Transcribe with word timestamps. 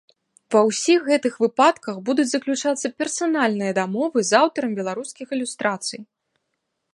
Ва 0.53 0.61
ўсіх 0.67 0.99
гэтых 1.09 1.35
выпадках 1.43 1.99
будуць 2.07 2.25
заключацца 2.31 2.91
персанальныя 3.03 3.75
дамовы 3.81 4.19
з 4.31 4.37
аўтарам 4.41 4.71
беларускіх 4.81 5.27
ілюстрацый. 5.39 6.01